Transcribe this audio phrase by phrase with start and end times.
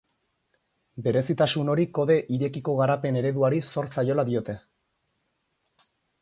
[1.07, 4.57] Berezitasun hori kode irekizko garapen-ereduari zor zaiola diote.